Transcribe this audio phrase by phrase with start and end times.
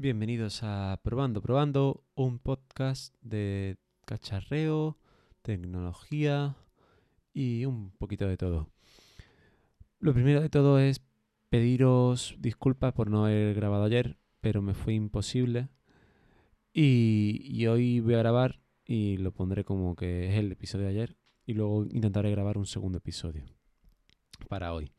[0.00, 4.96] Bienvenidos a Probando, Probando, un podcast de cacharreo,
[5.42, 6.54] tecnología
[7.34, 8.70] y un poquito de todo.
[9.98, 11.00] Lo primero de todo es
[11.48, 15.68] pediros disculpas por no haber grabado ayer, pero me fue imposible.
[16.72, 20.92] Y, y hoy voy a grabar y lo pondré como que es el episodio de
[20.92, 23.46] ayer y luego intentaré grabar un segundo episodio
[24.48, 24.92] para hoy.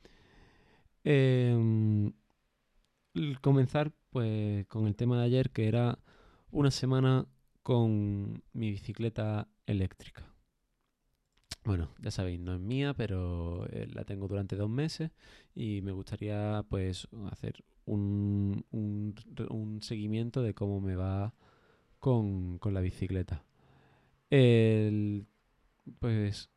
[1.05, 2.13] El
[3.41, 5.99] comenzar pues con el tema de ayer que era
[6.51, 7.27] una semana
[7.63, 10.25] con mi bicicleta eléctrica.
[11.63, 15.11] Bueno, ya sabéis, no es mía, pero eh, la tengo durante dos meses
[15.53, 21.33] y me gustaría pues hacer un, un, seguimiento de cómo me va
[21.99, 23.43] con, con la bicicleta.
[24.29, 25.27] El,
[25.99, 26.49] pues,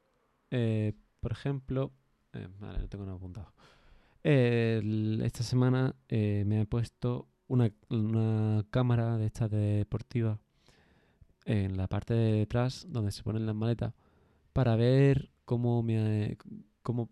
[0.51, 1.93] eh, por ejemplo,
[2.33, 3.53] eh, vale, no tengo nada apuntado.
[4.25, 10.39] Esta semana eh, me he puesto una, una cámara de estas de deportiva
[11.45, 13.95] en la parte de detrás donde se ponen las maletas
[14.53, 16.39] para ver cómo me
[16.83, 17.11] cómo,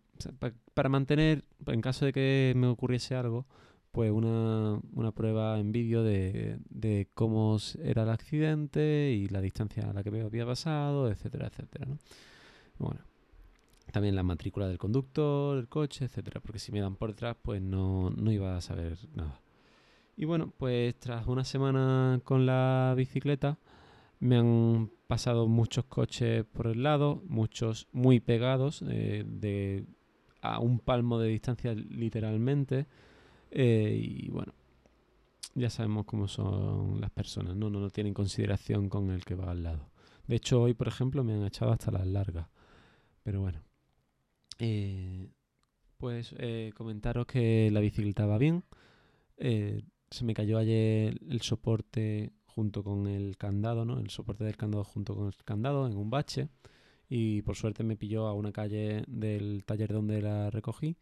[0.75, 3.47] para mantener en caso de que me ocurriese algo
[3.93, 9.91] pues una, una prueba en vídeo de, de cómo era el accidente y la distancia
[9.91, 11.99] a la que me había pasado etcétera etcétera ¿no?
[12.79, 13.10] bueno
[13.93, 17.61] también la matrícula del conductor, el coche, etcétera, porque si me dan por detrás, pues
[17.61, 19.41] no, no iba a saber nada.
[20.17, 23.59] Y bueno, pues tras una semana con la bicicleta,
[24.21, 29.87] me han pasado muchos coches por el lado, muchos muy pegados, eh, de
[30.43, 32.87] a un palmo de distancia literalmente.
[33.51, 34.53] eh, y bueno,
[35.55, 37.71] ya sabemos cómo son las personas, ¿no?
[37.71, 37.81] ¿no?
[37.81, 39.91] No tienen consideración con el que va al lado.
[40.27, 42.47] De hecho, hoy, por ejemplo, me han echado hasta las largas.
[43.25, 43.70] Pero bueno.
[44.61, 45.31] Eh,
[45.99, 48.65] pues eh, comentaros que la bicicleta va bien.
[49.39, 54.01] Eh, se me cayó ayer el soporte junto con el candado, ¿no?
[54.01, 56.49] El soporte del candado junto con el candado en un bache.
[57.09, 60.97] Y por suerte me pilló a una calle del taller donde la recogí,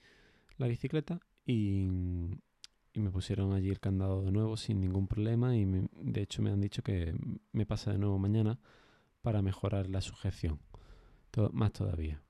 [0.58, 1.88] la bicicleta, y,
[2.92, 5.56] y me pusieron allí el candado de nuevo sin ningún problema.
[5.56, 7.14] Y me- de hecho me han dicho que
[7.52, 8.58] me pasa de nuevo mañana
[9.22, 10.60] para mejorar la sujeción.
[11.52, 12.22] Más todavía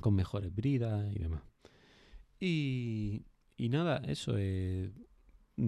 [0.00, 1.42] con mejores bridas y demás.
[2.40, 3.26] Y,
[3.56, 4.92] y nada, eso, eh,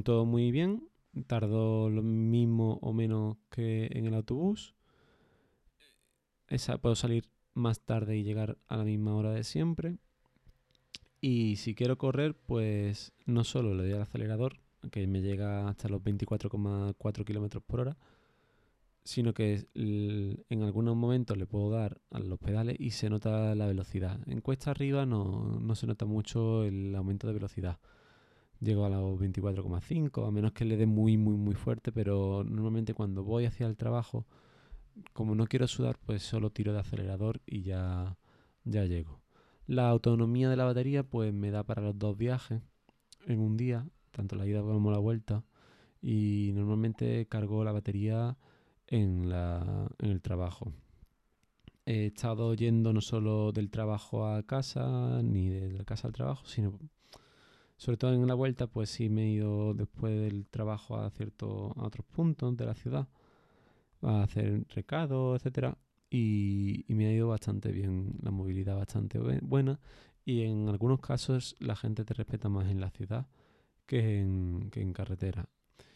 [0.02, 0.88] todo muy bien.
[1.26, 4.74] Tardó lo mismo o menos que en el autobús.
[6.48, 9.96] Esa, puedo salir más tarde y llegar a la misma hora de siempre.
[11.20, 15.88] Y si quiero correr, pues no solo le doy al acelerador, que me llega hasta
[15.88, 17.96] los 24,4 kilómetros por hora,
[19.04, 23.66] sino que en algunos momentos le puedo dar a los pedales y se nota la
[23.66, 24.18] velocidad.
[24.26, 27.78] En cuesta arriba no, no se nota mucho el aumento de velocidad.
[28.60, 32.94] Llego a los 24,5, a menos que le dé muy, muy, muy fuerte, pero normalmente
[32.94, 34.26] cuando voy hacia el trabajo,
[35.12, 38.16] como no quiero sudar, pues solo tiro de acelerador y ya,
[38.64, 39.20] ya llego.
[39.66, 42.62] La autonomía de la batería, pues me da para los dos viajes
[43.26, 45.44] en un día, tanto la ida como la vuelta,
[46.00, 48.38] y normalmente cargo la batería
[48.88, 50.72] en, la, el trabajo.
[51.86, 56.46] He estado yendo no solo del trabajo a casa, ni de la casa al trabajo,
[56.46, 56.78] sino
[57.76, 61.72] sobre todo en la vuelta, pues sí me he ido después del trabajo a ciertos
[61.76, 63.08] a otros puntos de la ciudad
[64.02, 65.78] a hacer recados, etcétera,
[66.10, 69.80] y, y me ha ido bastante bien, la movilidad bastante bue- buena
[70.24, 73.26] y en algunos casos la gente te respeta más en la ciudad
[73.86, 75.48] que en, que en carretera.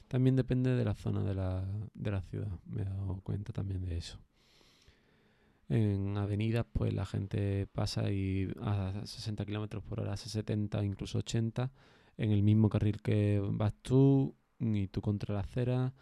[0.08, 1.64] También depende de la zona de la,
[1.94, 4.18] de la ciudad, me he dado cuenta también de eso.
[5.68, 11.18] En avenidas, pues la gente pasa y a 60 kilómetros por hora, a 70, incluso
[11.18, 11.70] 80,
[12.16, 15.92] en el mismo carril que vas tú y tú contra la acera,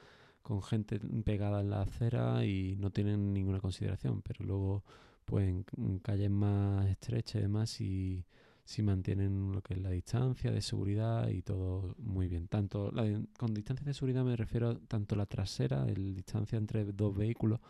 [0.43, 4.23] con gente pegada en la acera y no tienen ninguna consideración.
[4.23, 4.85] Pero luego,
[5.25, 8.25] pues en, en calles más estrechas y demás, si,
[8.67, 12.49] si mantienen lo que es la distancia de seguridad y todo muy bien.
[12.49, 16.59] Tanto la de- con distancia de seguridad me refiero a tanto la trasera, el distancia
[16.59, 17.61] entre dos vehículos,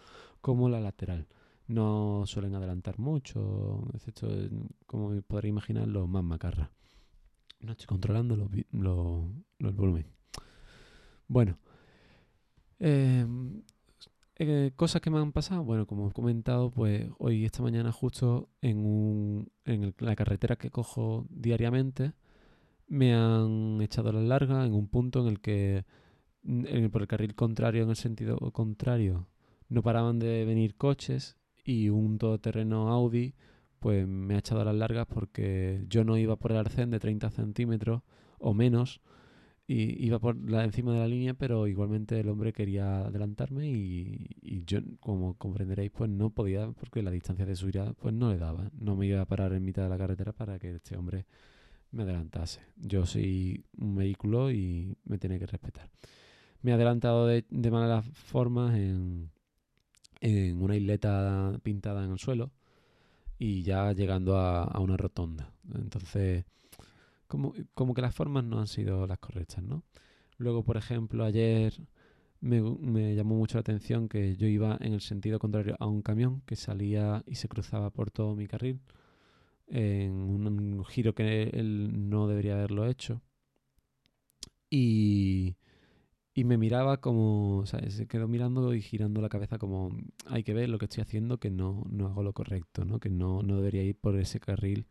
[0.40, 1.28] como la lateral.
[1.68, 4.28] No suelen adelantar mucho, excepto,
[4.86, 6.70] como podréis imaginar, los más macarras.
[7.60, 9.24] No estoy controlando los, los,
[9.58, 10.06] los volumen.
[11.28, 11.58] Bueno,
[12.78, 13.26] eh,
[14.36, 15.64] eh, cosas que me han pasado.
[15.64, 20.70] Bueno, como he comentado, pues hoy, esta mañana, justo en, un, en la carretera que
[20.70, 22.12] cojo diariamente,
[22.88, 25.84] me han echado a la larga en un punto en el que,
[26.44, 29.28] mm, el- por el carril contrario, en el sentido contrario,
[29.68, 33.34] no paraban de venir coches y un todoterreno Audi
[33.80, 37.30] pues me ha echado las largas porque yo no iba por el arcén de 30
[37.30, 38.02] centímetros
[38.38, 39.00] o menos
[39.68, 44.62] y iba por la, encima de la línea, pero igualmente el hombre quería adelantarme y,
[44.64, 48.70] yo, como comprenderéis, pues no podía porque la distancia de subida pues no le daba.
[48.78, 51.26] No me iba a parar en mitad de la carretera para que este hombre
[51.90, 52.60] me adelantase.
[52.76, 55.90] Yo soy un vehículo y me tiene que respetar.
[56.62, 59.30] Me he adelantado de, de malas formas en,
[60.20, 62.52] en una isleta pintada en el suelo
[63.38, 65.52] y ya llegando a, a una rotonda.
[65.74, 66.44] Entonces
[67.26, 69.82] como, como que las formas no han sido las correctas, ¿no?
[70.38, 71.74] Luego, por ejemplo, ayer
[72.40, 76.02] me, me, llamó mucho la atención que yo iba en el sentido contrario a un
[76.02, 78.80] camión que salía y se cruzaba por todo mi carril
[79.68, 83.22] en un, giro que él no debería haberlo hecho.
[84.70, 85.56] Y,
[86.34, 89.96] y me miraba como, o sea, se quedó mirando y girando la cabeza como,
[90.26, 93.00] hay que ver lo que estoy haciendo, que no, no hago lo correcto, ¿no?
[93.00, 94.86] que no, no debería ir por ese carril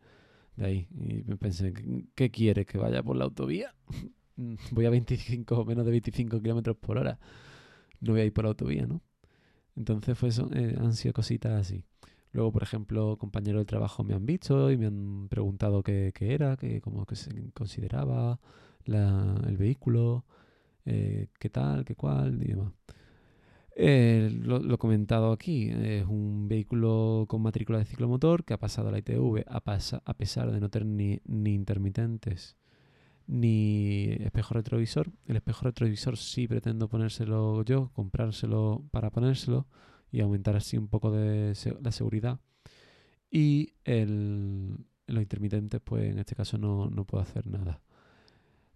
[0.56, 0.88] de ahí.
[0.98, 1.72] Y pensé,
[2.14, 2.66] ¿qué quiere?
[2.66, 3.74] ¿Que vaya por la autovía?
[4.70, 7.18] voy a 25 o menos de 25 kilómetros por hora.
[8.00, 9.02] No voy a ir por la autovía, ¿no?
[9.76, 11.84] Entonces fue eso, eh, han sido cositas así.
[12.32, 16.34] Luego, por ejemplo, compañeros de trabajo me han visto y me han preguntado qué, qué
[16.34, 18.40] era, qué, cómo que se consideraba
[18.84, 20.24] la, el vehículo,
[20.84, 22.72] eh, qué tal, qué cual y demás.
[23.78, 28.88] Eh, lo, lo, comentado aquí, es un vehículo con matrícula de ciclomotor que ha pasado
[28.88, 32.56] a la ITV a, pasa, a pesar de no tener ni, ni, intermitentes
[33.26, 35.12] ni espejo retrovisor.
[35.26, 39.66] El espejo retrovisor sí pretendo ponérselo yo, comprárselo para ponérselo
[40.10, 41.52] y aumentar así un poco de
[41.82, 42.40] la seguridad.
[43.30, 47.82] Y el, los intermitentes, pues en este caso no, no puedo hacer nada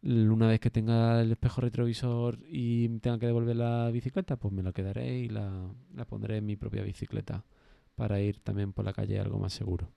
[0.02, 4.62] una vez que tenga el espejo retrovisor y tenga que devolver la bicicleta, pues me
[4.62, 5.75] la quedaré y la,
[6.08, 7.44] pondré en mi propia bicicleta
[7.97, 9.93] para ir también por la calle algo más seguro.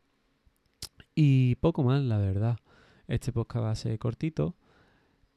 [1.15, 2.57] Y poco más, la verdad.
[3.07, 4.55] Este podcast va a ser cortito.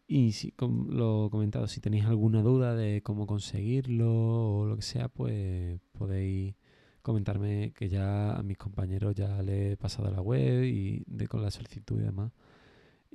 [0.09, 4.77] Y si, como lo he comentado, si tenéis alguna duda de cómo conseguirlo o lo
[4.77, 6.55] que sea, pues podéis
[7.03, 11.43] comentarme que ya a mis compañeros ya le he pasado la web y de con
[11.43, 12.33] la solicitud y demás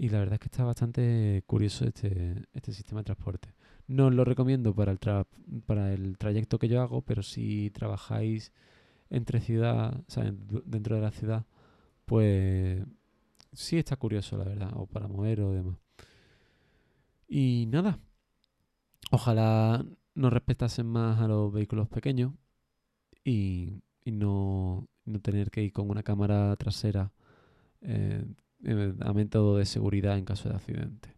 [0.01, 3.53] y la verdad es que está bastante curioso este, este sistema de transporte.
[3.85, 5.27] No os lo recomiendo para el, tra
[5.67, 8.51] para el trayecto que yo hago, pero si trabajáis
[9.11, 10.23] entre ciudad, o sea,
[10.65, 11.45] dentro de la ciudad,
[12.05, 12.83] pues
[13.53, 15.77] sí está curioso, la verdad, o para mover o demás.
[17.27, 17.99] Y nada,
[19.11, 22.33] ojalá nos respetasen más a los vehículos pequeños
[23.23, 27.11] y, y no, no tener que ir con una cámara trasera
[27.81, 28.25] eh,
[28.63, 31.15] eh, a método de seguridad en caso de accidente.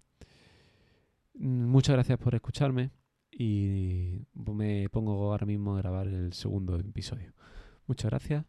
[1.36, 2.92] Mm, muchas gracias por escucharme
[3.32, 7.34] y me pongo ahora mismo a grabar el segundo episodio.
[7.88, 8.46] Muchas gracias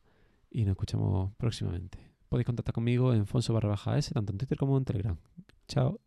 [0.50, 1.98] y nos escuchamos próximamente.
[2.28, 5.16] Podéis contactar conmigo en Fonso barra baja S, tanto en Twitter como en Telegram.
[5.68, 6.03] Chao.